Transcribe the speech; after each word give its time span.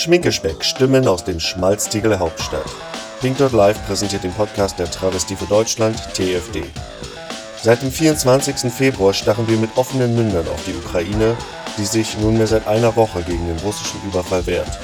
Schminkespeck, 0.00 0.64
Stimmen 0.64 1.06
aus 1.06 1.24
dem 1.24 1.38
Schmalztiegel 1.38 2.18
Hauptstadt. 2.18 2.64
Pink 3.20 3.36
Dot 3.36 3.52
Live 3.52 3.86
präsentiert 3.86 4.24
den 4.24 4.32
Podcast 4.32 4.78
der 4.78 4.90
Travestie 4.90 5.36
für 5.36 5.44
Deutschland, 5.44 5.94
TFD. 6.14 6.62
Seit 7.62 7.82
dem 7.82 7.92
24. 7.92 8.72
Februar 8.72 9.12
stachen 9.12 9.46
wir 9.46 9.58
mit 9.58 9.76
offenen 9.76 10.16
Mündern 10.16 10.48
auf 10.48 10.64
die 10.64 10.74
Ukraine, 10.74 11.36
die 11.76 11.84
sich 11.84 12.16
nunmehr 12.16 12.46
seit 12.46 12.66
einer 12.66 12.96
Woche 12.96 13.20
gegen 13.20 13.46
den 13.46 13.58
russischen 13.58 14.00
Überfall 14.08 14.46
wehrt. 14.46 14.78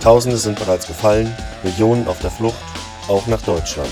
Tausende 0.00 0.36
sind 0.36 0.56
bereits 0.56 0.86
gefallen, 0.86 1.34
Millionen 1.64 2.06
auf 2.06 2.20
der 2.20 2.30
Flucht, 2.30 2.54
auch 3.08 3.26
nach 3.26 3.42
Deutschland. 3.42 3.90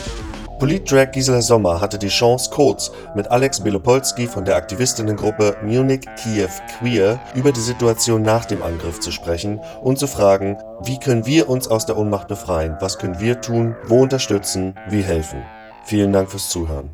Politdrag 0.62 1.10
Gisela 1.10 1.42
Sommer 1.42 1.80
hatte 1.80 1.98
die 1.98 2.06
Chance, 2.06 2.48
kurz 2.48 2.92
mit 3.16 3.28
Alex 3.32 3.58
Belopolski 3.58 4.28
von 4.28 4.44
der 4.44 4.54
Aktivistinnengruppe 4.54 5.56
Munich 5.64 6.02
Kiew 6.14 6.50
Queer 6.78 7.18
über 7.34 7.50
die 7.50 7.58
Situation 7.58 8.22
nach 8.22 8.44
dem 8.44 8.62
Angriff 8.62 9.00
zu 9.00 9.10
sprechen 9.10 9.58
und 9.82 9.98
zu 9.98 10.06
fragen, 10.06 10.56
wie 10.84 11.00
können 11.00 11.26
wir 11.26 11.48
uns 11.48 11.66
aus 11.66 11.84
der 11.84 11.98
Ohnmacht 11.98 12.28
befreien, 12.28 12.76
was 12.78 12.96
können 12.96 13.18
wir 13.18 13.40
tun, 13.40 13.74
wo 13.88 14.02
unterstützen, 14.02 14.76
wie 14.88 15.02
helfen. 15.02 15.42
Vielen 15.82 16.12
Dank 16.12 16.30
fürs 16.30 16.48
Zuhören. 16.50 16.90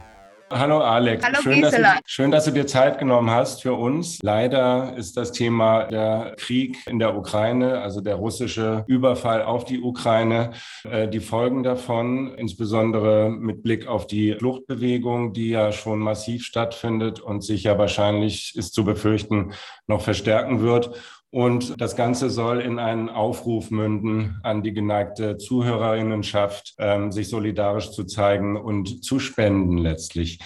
Hallo 0.50 0.78
Alex, 0.80 1.22
Hallo 1.24 1.42
schön, 1.42 1.60
dass 1.60 1.72
du, 1.72 1.76
Gisela. 1.76 1.98
schön, 2.06 2.30
dass 2.30 2.44
du 2.46 2.52
dir 2.52 2.66
Zeit 2.66 2.98
genommen 2.98 3.30
hast 3.30 3.60
für 3.60 3.74
uns. 3.74 4.18
Leider 4.22 4.94
ist 4.96 5.16
das 5.18 5.32
Thema 5.32 5.84
der 5.84 6.34
Krieg 6.38 6.78
in 6.86 6.98
der 6.98 7.16
Ukraine, 7.16 7.80
also 7.80 8.00
der 8.00 8.14
russische 8.14 8.84
Überfall 8.86 9.42
auf 9.42 9.66
die 9.66 9.80
Ukraine, 9.80 10.52
äh, 10.90 11.06
die 11.06 11.20
Folgen 11.20 11.62
davon, 11.62 12.34
insbesondere 12.34 13.30
mit 13.30 13.62
Blick 13.62 13.86
auf 13.86 14.06
die 14.06 14.36
Fluchtbewegung, 14.38 15.34
die 15.34 15.50
ja 15.50 15.70
schon 15.70 15.98
massiv 15.98 16.44
stattfindet 16.44 17.20
und 17.20 17.44
sich 17.44 17.64
ja 17.64 17.76
wahrscheinlich 17.76 18.54
ist 18.56 18.72
zu 18.72 18.84
befürchten 18.84 19.52
noch 19.86 20.00
verstärken 20.00 20.62
wird. 20.62 20.90
Und 21.30 21.78
das 21.78 21.94
Ganze 21.94 22.30
soll 22.30 22.60
in 22.60 22.78
einen 22.78 23.10
Aufruf 23.10 23.70
münden 23.70 24.40
an 24.42 24.62
die 24.62 24.72
geneigte 24.72 25.36
Zuhörerinnenschaft, 25.36 26.74
ähm, 26.78 27.12
sich 27.12 27.28
solidarisch 27.28 27.90
zu 27.90 28.04
zeigen 28.04 28.56
und 28.56 29.04
zu 29.04 29.20
spenden 29.20 29.76
letztlich. 29.76 30.37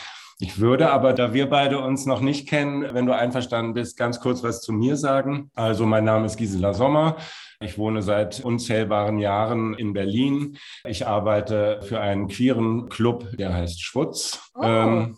Ich 0.42 0.58
würde 0.58 0.90
aber, 0.90 1.12
da 1.12 1.32
wir 1.32 1.48
beide 1.48 1.78
uns 1.78 2.04
noch 2.04 2.20
nicht 2.20 2.48
kennen, 2.48 2.92
wenn 2.94 3.06
du 3.06 3.14
einverstanden 3.14 3.74
bist, 3.74 3.96
ganz 3.96 4.18
kurz 4.18 4.42
was 4.42 4.60
zu 4.60 4.72
mir 4.72 4.96
sagen. 4.96 5.52
Also 5.54 5.86
mein 5.86 6.02
Name 6.02 6.26
ist 6.26 6.36
Gisela 6.36 6.74
Sommer. 6.74 7.16
Ich 7.60 7.78
wohne 7.78 8.02
seit 8.02 8.40
unzählbaren 8.40 9.20
Jahren 9.20 9.74
in 9.74 9.92
Berlin. 9.92 10.58
Ich 10.84 11.06
arbeite 11.06 11.78
für 11.82 12.00
einen 12.00 12.26
queeren 12.26 12.88
Club, 12.88 13.36
der 13.38 13.54
heißt 13.54 13.80
Schwutz. 13.84 14.50
Oh. 14.56 14.64
Ähm, 14.64 15.16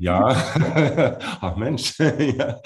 ja, 0.00 0.28
ach 1.40 1.56
Mensch. 1.56 1.98
ja. 2.38 2.58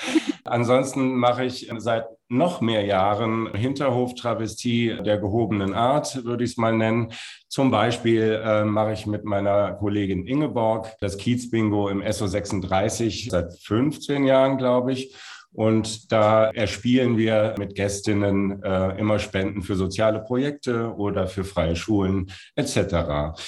Ansonsten 0.45 1.17
mache 1.17 1.45
ich 1.45 1.69
seit 1.79 2.05
noch 2.29 2.61
mehr 2.61 2.85
Jahren 2.85 3.53
Hinterhof-Travestie 3.53 5.03
der 5.05 5.19
gehobenen 5.19 5.75
Art, 5.75 6.25
würde 6.25 6.45
ich 6.45 6.53
es 6.53 6.57
mal 6.57 6.73
nennen. 6.73 7.13
Zum 7.49 7.71
Beispiel 7.71 8.41
äh, 8.45 8.65
mache 8.65 8.93
ich 8.93 9.07
mit 9.07 9.25
meiner 9.25 9.73
Kollegin 9.73 10.27
Ingeborg 10.27 10.93
das 11.01 11.19
Kiez-Bingo 11.19 11.89
im 11.89 12.03
SO36 12.03 13.31
seit 13.31 13.53
15 13.55 14.25
Jahren, 14.25 14.57
glaube 14.57 14.93
ich. 14.93 15.15
Und 15.53 16.11
da 16.11 16.51
erspielen 16.51 17.17
wir 17.17 17.55
mit 17.59 17.75
Gästinnen 17.75 18.63
äh, 18.63 18.99
immer 18.99 19.19
Spenden 19.19 19.63
für 19.63 19.77
soziale 19.77 20.21
Projekte 20.21 20.93
oder 20.95 21.29
für 21.29 21.45
freie 21.45 21.77
Schulen 21.77 22.31
etc. 22.57 23.39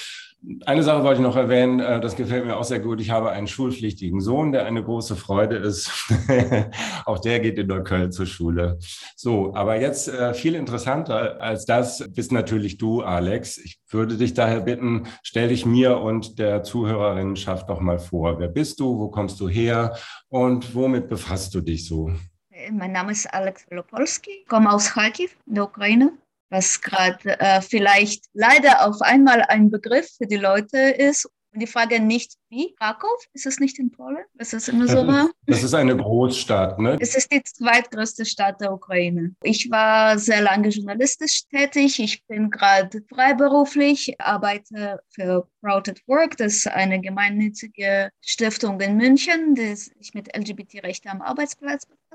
Eine 0.65 0.83
Sache 0.83 1.03
wollte 1.03 1.19
ich 1.19 1.27
noch 1.27 1.35
erwähnen, 1.35 1.79
äh, 1.79 1.99
das 1.99 2.15
gefällt 2.15 2.45
mir 2.45 2.57
auch 2.57 2.63
sehr 2.63 2.79
gut. 2.79 3.01
Ich 3.01 3.09
habe 3.09 3.31
einen 3.31 3.47
schulpflichtigen 3.47 4.21
Sohn, 4.21 4.51
der 4.51 4.65
eine 4.65 4.83
große 4.83 5.15
Freude 5.15 5.55
ist. 5.57 5.91
auch 7.05 7.19
der 7.19 7.39
geht 7.39 7.57
in 7.57 7.67
Neukölln 7.67 8.11
zur 8.11 8.27
Schule. 8.27 8.77
So, 9.15 9.53
aber 9.55 9.81
jetzt 9.81 10.07
äh, 10.07 10.33
viel 10.33 10.55
interessanter 10.55 11.41
als 11.41 11.65
das 11.65 12.07
bist 12.13 12.31
natürlich 12.31 12.77
du, 12.77 13.01
Alex. 13.01 13.57
Ich 13.57 13.79
würde 13.89 14.15
dich 14.15 14.35
daher 14.35 14.61
bitten, 14.61 15.07
stell 15.23 15.49
dich 15.49 15.65
mir 15.65 15.99
und 15.99 16.37
der 16.37 16.63
Zuhörerinnenschaft 16.63 17.67
doch 17.69 17.79
mal 17.79 17.99
vor. 17.99 18.39
Wer 18.39 18.49
bist 18.49 18.79
du? 18.79 18.99
Wo 18.99 19.09
kommst 19.09 19.39
du 19.39 19.49
her? 19.49 19.97
Und 20.29 20.75
womit 20.75 21.09
befasst 21.09 21.55
du 21.55 21.61
dich 21.61 21.87
so? 21.87 22.11
Mein 22.71 22.91
Name 22.91 23.11
ist 23.11 23.33
Alex 23.33 23.69
Velopolski, 23.69 24.45
komme 24.47 24.71
aus 24.71 24.91
Kharkiv, 24.91 25.37
der 25.45 25.63
Ukraine, 25.63 26.13
was 26.49 26.81
gerade 26.81 27.39
äh, 27.39 27.61
vielleicht 27.61 28.25
leider 28.33 28.87
auf 28.87 29.01
einmal 29.01 29.41
ein 29.41 29.69
Begriff 29.69 30.09
für 30.17 30.27
die 30.27 30.37
Leute 30.37 30.77
ist. 30.77 31.29
Und 31.53 31.61
die 31.61 31.67
Frage 31.67 31.99
nicht, 31.99 32.33
wie? 32.49 32.75
Krakow? 32.75 33.09
Ist 33.33 33.45
es 33.45 33.59
nicht 33.59 33.79
in 33.79 33.89
Polen? 33.89 34.23
Ist 34.37 34.53
es 34.53 34.67
immer 34.67 34.87
so 34.87 35.07
war? 35.07 35.29
Das 35.47 35.63
ist 35.63 35.73
eine 35.73 35.95
Großstadt, 35.95 36.77
ne? 36.77 36.97
Es 36.99 37.15
ist 37.15 37.31
die 37.31 37.41
zweitgrößte 37.41 38.25
Stadt 38.25 38.61
der 38.61 38.73
Ukraine. 38.73 39.33
Ich 39.41 39.71
war 39.71 40.19
sehr 40.19 40.41
lange 40.41 40.69
journalistisch 40.69 41.47
tätig. 41.47 41.99
Ich 41.99 42.23
bin 42.27 42.51
gerade 42.51 43.01
freiberuflich, 43.09 44.19
arbeite 44.19 44.99
für 45.09 45.47
Proud 45.61 45.89
at 45.89 46.01
Work. 46.05 46.37
Das 46.37 46.57
ist 46.57 46.67
eine 46.67 47.01
gemeinnützige 47.01 48.11
Stiftung 48.21 48.79
in 48.81 48.97
München, 48.97 49.55
die 49.55 49.75
sich 49.75 50.13
mit 50.13 50.35
LGBT-Rechten 50.37 51.09
am 51.09 51.21
Arbeitsplatz 51.21 51.85
befasst. 51.85 52.06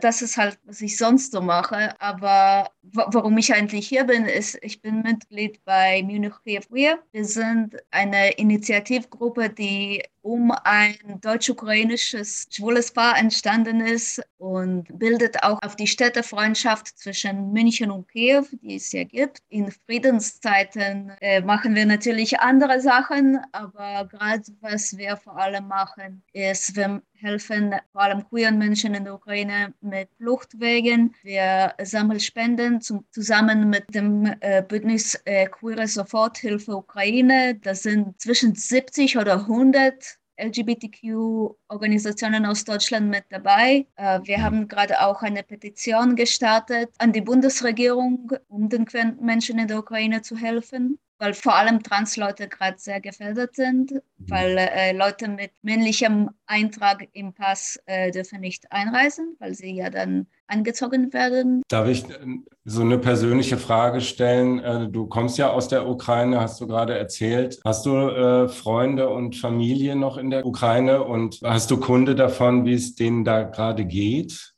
Das 0.00 0.22
ist 0.22 0.36
halt, 0.36 0.58
was 0.64 0.80
ich 0.80 0.96
sonst 0.96 1.32
so 1.32 1.40
mache. 1.40 2.00
Aber 2.00 2.70
wa- 2.82 3.08
warum 3.12 3.36
ich 3.38 3.52
eigentlich 3.52 3.88
hier 3.88 4.04
bin, 4.04 4.24
ist, 4.24 4.58
ich 4.62 4.80
bin 4.80 5.02
Mitglied 5.02 5.62
bei 5.64 6.02
Munich 6.02 6.32
Kiew 6.44 6.60
Queer. 6.68 6.98
Wir 7.12 7.24
sind 7.24 7.76
eine 7.90 8.32
Initiativgruppe, 8.32 9.50
die 9.50 10.02
um 10.22 10.52
ein 10.64 10.96
deutsch-ukrainisches 11.20 12.46
schwules 12.50 12.92
Paar 12.92 13.18
entstanden 13.18 13.80
ist 13.80 14.22
und 14.38 14.86
bildet 14.98 15.42
auch 15.42 15.58
auf 15.62 15.76
die 15.76 15.86
Städtefreundschaft 15.86 16.98
zwischen 16.98 17.52
München 17.52 17.90
und 17.90 18.08
Kiew, 18.08 18.44
die 18.62 18.76
es 18.76 18.92
ja 18.92 19.04
gibt. 19.04 19.38
In 19.48 19.70
Friedenszeiten 19.70 21.12
äh, 21.20 21.40
machen 21.40 21.74
wir 21.74 21.86
natürlich 21.86 22.40
andere 22.40 22.80
Sachen, 22.80 23.38
aber 23.52 24.08
gerade 24.10 24.42
was 24.60 24.96
wir 24.96 25.16
vor 25.16 25.36
allem 25.38 25.68
machen, 25.68 26.22
ist, 26.32 26.76
wir 26.76 27.02
helfen 27.20 27.74
vor 27.92 28.02
allem 28.02 28.26
queeren 28.28 28.58
Menschen 28.58 28.94
in 28.94 29.04
der 29.04 29.14
Ukraine 29.14 29.74
mit 29.80 30.08
Fluchtwegen. 30.16 31.14
Wir 31.22 31.74
sammeln 31.82 32.20
Spenden 32.20 32.80
zum, 32.80 33.04
zusammen 33.10 33.68
mit 33.68 33.94
dem 33.94 34.34
äh, 34.40 34.62
Bündnis 34.62 35.20
äh, 35.24 35.46
Queere 35.46 35.86
Soforthilfe 35.86 36.74
Ukraine. 36.74 37.56
Das 37.62 37.82
sind 37.82 38.20
zwischen 38.20 38.54
70 38.54 39.18
oder 39.18 39.34
100 39.34 40.19
LGBTQ-Organisationen 40.40 42.46
aus 42.46 42.64
Deutschland 42.64 43.08
mit 43.08 43.24
dabei. 43.30 43.86
Äh, 43.96 44.20
wir 44.24 44.42
haben 44.42 44.68
gerade 44.68 45.00
auch 45.00 45.22
eine 45.22 45.42
Petition 45.42 46.16
gestartet 46.16 46.90
an 46.98 47.12
die 47.12 47.20
Bundesregierung, 47.20 48.32
um 48.48 48.68
den 48.68 48.86
Menschen 49.20 49.58
in 49.58 49.68
der 49.68 49.78
Ukraine 49.78 50.22
zu 50.22 50.36
helfen, 50.36 50.98
weil 51.18 51.34
vor 51.34 51.54
allem 51.54 51.82
Transleute 51.82 52.48
gerade 52.48 52.78
sehr 52.78 53.00
gefährdet 53.00 53.54
sind, 53.54 53.92
weil 54.18 54.56
äh, 54.58 54.92
Leute 54.92 55.28
mit 55.28 55.52
männlichem 55.62 56.30
Eintrag 56.46 57.08
im 57.12 57.34
Pass 57.34 57.78
äh, 57.86 58.10
dürfen 58.10 58.40
nicht 58.40 58.70
einreisen, 58.72 59.36
weil 59.38 59.54
sie 59.54 59.74
ja 59.74 59.90
dann 59.90 60.26
angezogen 60.50 61.12
werden. 61.12 61.62
Darf 61.68 61.88
ich 61.88 62.04
äh, 62.08 62.16
so 62.64 62.82
eine 62.82 62.98
persönliche 62.98 63.56
Frage 63.56 64.00
stellen? 64.00 64.58
Äh, 64.58 64.88
Du 64.90 65.06
kommst 65.06 65.38
ja 65.38 65.50
aus 65.50 65.68
der 65.68 65.88
Ukraine, 65.88 66.40
hast 66.40 66.60
du 66.60 66.66
gerade 66.66 66.98
erzählt. 66.98 67.60
Hast 67.64 67.86
du 67.86 67.96
äh, 67.96 68.48
Freunde 68.48 69.08
und 69.08 69.36
Familie 69.36 69.96
noch 69.96 70.16
in 70.16 70.30
der 70.30 70.44
Ukraine 70.44 71.04
und 71.04 71.40
hast 71.44 71.70
du 71.70 71.78
Kunde 71.78 72.14
davon, 72.14 72.64
wie 72.64 72.74
es 72.74 72.94
denen 72.94 73.24
da 73.24 73.42
gerade 73.44 73.84
geht? 73.84 74.52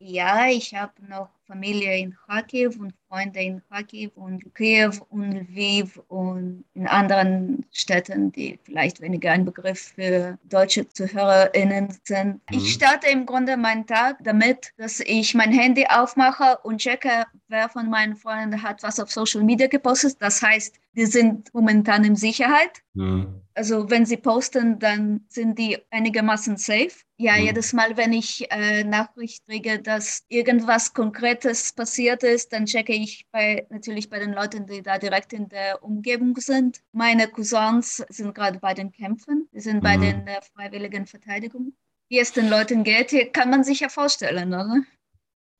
Ja, 0.00 0.46
ich 0.46 0.74
habe 0.74 0.92
noch 1.08 1.28
Familie 1.44 1.98
in 1.98 2.14
Kharkiv 2.26 2.78
und 2.78 2.92
Freunde 3.08 3.40
in 3.40 3.62
Kharkiv 3.68 4.12
und 4.16 4.54
Kiew 4.54 4.92
und 5.08 5.32
Lviv 5.32 6.00
und 6.06 6.64
in 6.74 6.86
anderen 6.86 7.66
Städten, 7.72 8.30
die 8.30 8.60
vielleicht 8.62 9.00
weniger 9.00 9.32
ein 9.32 9.44
Begriff 9.44 9.92
für 9.96 10.38
deutsche 10.44 10.88
ZuhörerInnen 10.88 11.88
sind. 12.04 12.34
Mhm. 12.34 12.40
Ich 12.50 12.74
starte 12.74 13.08
im 13.08 13.26
Grunde 13.26 13.56
meinen 13.56 13.86
Tag 13.86 14.18
damit, 14.22 14.72
dass 14.76 15.00
ich 15.00 15.34
mein 15.34 15.50
Handy 15.50 15.84
aufmache 15.88 16.58
und 16.62 16.78
checke, 16.78 17.24
wer 17.48 17.68
von 17.68 17.90
meinen 17.90 18.14
Freunden 18.14 18.62
hat 18.62 18.82
was 18.84 19.00
auf 19.00 19.10
Social 19.10 19.42
Media 19.42 19.66
gepostet. 19.66 20.16
Das 20.20 20.40
heißt, 20.42 20.76
die 20.98 21.06
sind 21.06 21.54
momentan 21.54 22.04
in 22.04 22.16
Sicherheit. 22.16 22.82
Hm. 22.96 23.40
Also 23.54 23.88
wenn 23.88 24.04
sie 24.04 24.16
posten, 24.16 24.78
dann 24.80 25.24
sind 25.28 25.58
die 25.58 25.78
einigermaßen 25.90 26.56
safe. 26.56 26.90
Ja, 27.18 27.36
Mhm. 27.36 27.44
jedes 27.46 27.72
Mal, 27.72 27.96
wenn 27.96 28.12
ich 28.12 28.50
äh, 28.50 28.82
Nachricht 28.84 29.44
kriege, 29.46 29.80
dass 29.80 30.24
irgendwas 30.28 30.92
Konkretes 30.94 31.72
passiert 31.72 32.24
ist, 32.24 32.52
dann 32.52 32.66
checke 32.66 32.92
ich 32.94 33.26
bei, 33.32 33.66
natürlich 33.70 34.10
bei 34.10 34.18
den 34.18 34.32
Leuten, 34.32 34.66
die 34.66 34.82
da 34.82 34.98
direkt 34.98 35.32
in 35.32 35.48
der 35.48 35.82
Umgebung 35.84 36.36
sind. 36.36 36.80
Meine 36.92 37.28
Cousins 37.28 38.04
sind 38.08 38.34
gerade 38.34 38.58
bei 38.58 38.74
den 38.74 38.90
Kämpfen, 38.92 39.48
die 39.52 39.60
sind 39.60 39.82
bei 39.82 39.96
Mhm. 39.96 40.02
den 40.02 40.26
äh, 40.26 40.40
freiwilligen 40.54 41.06
Verteidigung. 41.06 41.74
Wie 42.10 42.18
es 42.18 42.32
den 42.32 42.48
Leuten 42.48 42.84
geht, 42.84 43.10
hier 43.10 43.30
kann 43.30 43.50
man 43.50 43.62
sich 43.64 43.80
ja 43.80 43.88
vorstellen, 43.88 44.48
oder? 44.48 44.82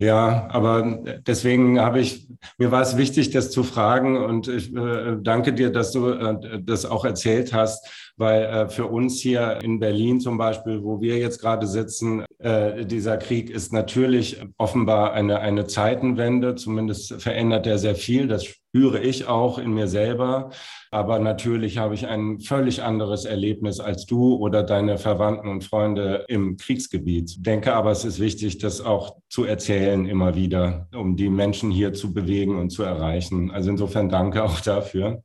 Ja, 0.01 0.47
aber 0.51 1.01
deswegen 1.27 1.81
habe 1.81 1.99
ich, 1.99 2.29
mir 2.57 2.71
war 2.71 2.83
es 2.83 2.97
wichtig, 2.97 3.31
das 3.31 3.51
zu 3.51 3.65
fragen 3.65 4.17
und 4.17 4.47
ich 4.47 4.73
äh, 4.73 5.17
danke 5.21 5.53
dir, 5.53 5.71
dass 5.71 5.91
du 5.91 6.11
äh, 6.11 6.63
das 6.63 6.87
auch 6.87 7.05
erzählt 7.05 7.53
hast, 7.53 8.08
weil 8.19 8.43
äh, 8.45 8.69
für 8.69 8.87
uns 8.87 9.21
hier 9.21 9.61
in 9.63 9.79
Berlin 9.79 10.21
zum 10.21 10.37
Beispiel, 10.39 10.83
wo 10.83 11.01
wir 11.01 11.19
jetzt 11.19 11.41
gerade 11.41 11.67
sitzen, 11.67 12.25
äh, 12.39 12.85
dieser 12.85 13.17
Krieg 13.17 13.51
ist 13.51 13.73
natürlich 13.73 14.41
offenbar 14.59 15.13
eine, 15.13 15.41
eine 15.41 15.67
Zeitenwende. 15.67 16.57
Zumindest 16.57 17.21
verändert 17.23 17.67
er 17.67 17.79
sehr 17.79 17.95
viel. 17.95 18.29
Das 18.29 18.45
spüre 18.45 19.01
ich 19.01 19.27
auch 19.27 19.59
in 19.59 19.73
mir 19.73 19.89
selber. 19.89 20.51
Aber 20.91 21.19
natürlich 21.19 21.79
habe 21.79 21.95
ich 21.95 22.07
ein 22.07 22.41
völlig 22.41 22.83
anderes 22.83 23.25
Erlebnis 23.25 23.79
als 23.79 24.07
du 24.07 24.37
oder 24.37 24.63
deine 24.63 24.99
Verwandten 24.99 25.49
und 25.49 25.65
Freunde 25.65 26.25
im 26.29 26.57
Kriegsgebiet. 26.57 27.31
Ich 27.31 27.43
denke 27.43 27.75
aber, 27.75 27.91
es 27.91 28.05
ist 28.05 28.21
wichtig, 28.21 28.59
das 28.59 28.81
auch 28.81 29.17
zu 29.29 29.45
erzählen 29.45 30.07
immer 30.07 30.35
wieder, 30.35 30.89
um 30.95 31.17
die 31.17 31.29
Menschen 31.29 31.71
hier 31.71 31.93
zu 31.93 32.15
bewegen 32.15 32.57
und 32.57 32.71
zu 32.71 32.83
erreichen. 32.83 33.51
Also 33.51 33.71
insofern 33.71 34.09
danke 34.09 34.43
auch 34.45 34.61
dafür. 34.61 35.23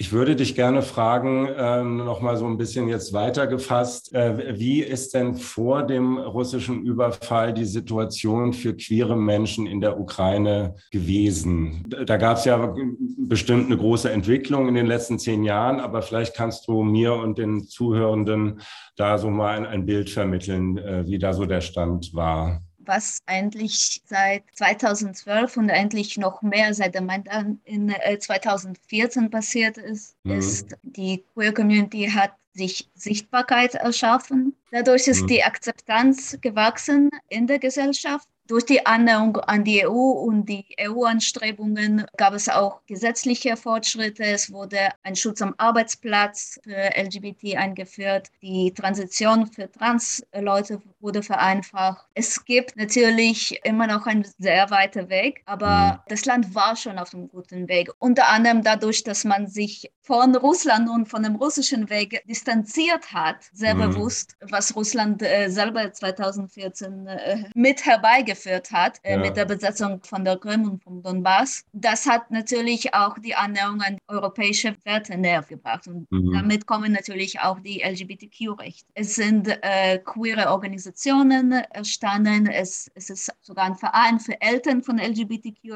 Ich 0.00 0.12
würde 0.12 0.34
dich 0.34 0.54
gerne 0.54 0.80
fragen, 0.80 1.46
äh, 1.46 1.84
noch 1.84 2.22
mal 2.22 2.38
so 2.38 2.46
ein 2.46 2.56
bisschen 2.56 2.88
jetzt 2.88 3.12
weitergefasst, 3.12 4.14
äh, 4.14 4.58
wie 4.58 4.80
ist 4.80 5.12
denn 5.12 5.34
vor 5.34 5.82
dem 5.82 6.16
russischen 6.16 6.82
Überfall 6.86 7.52
die 7.52 7.66
Situation 7.66 8.54
für 8.54 8.74
queere 8.74 9.14
Menschen 9.14 9.66
in 9.66 9.82
der 9.82 10.00
Ukraine 10.00 10.74
gewesen? 10.90 11.84
Da 12.06 12.16
gab 12.16 12.38
es 12.38 12.46
ja 12.46 12.74
bestimmt 13.18 13.66
eine 13.66 13.76
große 13.76 14.10
Entwicklung 14.10 14.68
in 14.68 14.74
den 14.74 14.86
letzten 14.86 15.18
zehn 15.18 15.44
Jahren, 15.44 15.80
aber 15.80 16.00
vielleicht 16.00 16.34
kannst 16.34 16.66
du 16.66 16.82
mir 16.82 17.12
und 17.12 17.36
den 17.36 17.64
Zuhörenden 17.64 18.62
da 18.96 19.18
so 19.18 19.28
mal 19.28 19.54
ein, 19.54 19.66
ein 19.66 19.84
Bild 19.84 20.08
vermitteln, 20.08 20.78
äh, 20.78 21.06
wie 21.06 21.18
da 21.18 21.34
so 21.34 21.44
der 21.44 21.60
Stand 21.60 22.14
war 22.14 22.62
was 22.90 23.22
eigentlich 23.26 24.02
seit 24.04 24.42
2012 24.54 25.56
und 25.56 25.70
eigentlich 25.70 26.18
noch 26.18 26.42
mehr 26.42 26.74
seit 26.74 26.94
der 26.94 27.02
Maidan 27.02 27.60
in 27.64 27.94
2014 28.18 29.24
äh, 29.24 29.28
passiert 29.28 29.78
ist, 29.78 30.16
mhm. 30.24 30.32
ist, 30.32 30.76
die 30.82 31.24
Queer 31.34 31.54
Community 31.54 32.10
hat 32.12 32.32
sich 32.52 32.90
Sichtbarkeit 32.94 33.76
erschaffen. 33.76 34.56
Dadurch 34.72 35.06
ist 35.06 35.22
mhm. 35.22 35.26
die 35.28 35.44
Akzeptanz 35.44 36.36
gewachsen 36.40 37.10
in 37.28 37.46
der 37.46 37.60
Gesellschaft 37.60 38.28
durch 38.50 38.66
die 38.66 38.84
Annäherung 38.84 39.36
an 39.36 39.62
die 39.62 39.86
EU 39.86 39.92
und 39.92 40.46
die 40.46 40.66
EU-Anstrebungen 40.80 42.04
gab 42.16 42.34
es 42.34 42.48
auch 42.48 42.80
gesetzliche 42.86 43.56
Fortschritte. 43.56 44.24
Es 44.24 44.52
wurde 44.52 44.88
ein 45.04 45.14
Schutz 45.14 45.40
am 45.40 45.54
Arbeitsplatz 45.58 46.58
für 46.64 46.90
LGBT 46.96 47.56
eingeführt. 47.56 48.28
Die 48.42 48.74
Transition 48.74 49.46
für 49.46 49.70
Trans-Leute 49.70 50.82
wurde 50.98 51.22
vereinfacht. 51.22 52.04
Es 52.14 52.44
gibt 52.44 52.76
natürlich 52.76 53.60
immer 53.64 53.86
noch 53.86 54.06
einen 54.06 54.26
sehr 54.38 54.68
weiten 54.70 55.08
Weg, 55.08 55.42
aber 55.46 55.92
mhm. 55.92 55.98
das 56.08 56.24
Land 56.24 56.52
war 56.52 56.74
schon 56.74 56.98
auf 56.98 57.14
einem 57.14 57.28
guten 57.28 57.68
Weg. 57.68 57.88
Unter 58.00 58.30
anderem 58.30 58.64
dadurch, 58.64 59.04
dass 59.04 59.24
man 59.24 59.46
sich 59.46 59.92
von 60.02 60.34
Russland 60.34 60.88
und 60.88 61.06
von 61.06 61.22
dem 61.22 61.36
russischen 61.36 61.88
Weg 61.88 62.20
distanziert 62.26 63.12
hat, 63.12 63.36
sehr 63.52 63.76
mhm. 63.76 63.92
bewusst, 63.92 64.36
was 64.40 64.74
Russland 64.74 65.22
äh, 65.22 65.48
selber 65.48 65.92
2014 65.92 67.06
äh, 67.06 67.44
mit 67.54 67.86
herbeigeführt 67.86 68.39
geführt 68.40 68.70
hat 68.70 69.00
äh, 69.02 69.12
ja. 69.12 69.18
mit 69.18 69.36
der 69.36 69.44
Besetzung 69.44 70.00
von 70.02 70.24
der 70.24 70.36
Krim 70.38 70.68
und 70.68 70.82
vom 70.82 71.02
Donbass. 71.02 71.64
Das 71.72 72.06
hat 72.06 72.30
natürlich 72.30 72.94
auch 72.94 73.18
die 73.18 73.34
Annäherung 73.34 73.80
an 73.82 73.98
europäische 74.08 74.74
Werte 74.84 75.16
näher 75.16 75.42
gebracht. 75.42 75.86
Und 75.86 76.10
mhm. 76.10 76.32
damit 76.32 76.66
kommen 76.66 76.92
natürlich 76.92 77.40
auch 77.40 77.60
die 77.60 77.82
LGBTQ-Rechte. 77.82 78.86
Es 78.94 79.14
sind 79.14 79.48
äh, 79.62 79.98
queere 79.98 80.50
Organisationen 80.50 81.52
entstanden. 81.52 82.46
Es, 82.46 82.90
es 82.94 83.10
ist 83.10 83.32
sogar 83.40 83.66
ein 83.66 83.76
Verein 83.76 84.18
für 84.18 84.40
Eltern 84.40 84.82
von 84.82 84.98
LGBTQ 84.98 85.72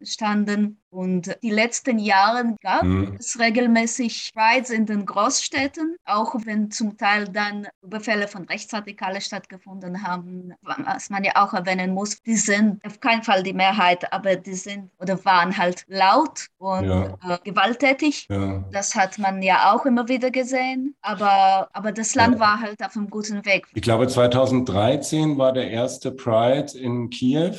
entstanden. 0.00 0.81
Und 0.92 1.34
die 1.42 1.50
letzten 1.50 1.98
Jahre 1.98 2.54
gab 2.60 2.82
mhm. 2.82 3.16
es 3.18 3.38
regelmäßig 3.38 4.30
Prides 4.34 4.68
in 4.68 4.84
den 4.84 5.06
Großstädten, 5.06 5.96
auch 6.04 6.34
wenn 6.44 6.70
zum 6.70 6.98
Teil 6.98 7.28
dann 7.28 7.66
Überfälle 7.82 8.28
von 8.28 8.44
Rechtsradikalen 8.44 9.22
stattgefunden 9.22 10.06
haben, 10.06 10.52
was 10.60 11.08
man 11.08 11.24
ja 11.24 11.32
auch 11.36 11.54
erwähnen 11.54 11.94
muss. 11.94 12.20
Die 12.24 12.36
sind 12.36 12.84
auf 12.84 13.00
keinen 13.00 13.22
Fall 13.22 13.42
die 13.42 13.54
Mehrheit, 13.54 14.12
aber 14.12 14.36
die 14.36 14.52
sind 14.52 14.90
oder 14.98 15.24
waren 15.24 15.56
halt 15.56 15.86
laut 15.88 16.48
und 16.58 16.84
ja. 16.84 17.18
äh, 17.26 17.38
gewalttätig. 17.42 18.26
Ja. 18.28 18.62
Das 18.70 18.94
hat 18.94 19.18
man 19.18 19.40
ja 19.40 19.72
auch 19.72 19.86
immer 19.86 20.08
wieder 20.08 20.30
gesehen. 20.30 20.94
Aber, 21.00 21.70
aber 21.72 21.92
das 21.92 22.14
Land 22.14 22.34
ja. 22.34 22.40
war 22.40 22.60
halt 22.60 22.84
auf 22.84 22.94
einem 22.96 23.08
guten 23.08 23.42
Weg. 23.46 23.66
Ich 23.72 23.80
glaube, 23.80 24.08
2013 24.08 25.38
war 25.38 25.54
der 25.54 25.70
erste 25.70 26.12
Pride 26.12 26.76
in 26.76 27.08
Kiew. 27.08 27.56